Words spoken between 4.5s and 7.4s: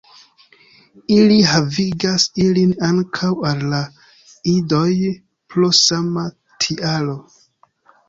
idoj pro sama tialo.